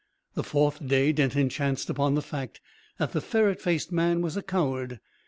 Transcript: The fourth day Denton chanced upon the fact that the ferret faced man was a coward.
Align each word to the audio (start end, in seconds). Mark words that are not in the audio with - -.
The 0.33 0.41
fourth 0.41 0.83
day 0.87 1.11
Denton 1.11 1.47
chanced 1.49 1.87
upon 1.87 2.15
the 2.15 2.23
fact 2.23 2.59
that 2.97 3.11
the 3.11 3.21
ferret 3.21 3.61
faced 3.61 3.91
man 3.91 4.21
was 4.23 4.35
a 4.35 4.41
coward. 4.41 4.99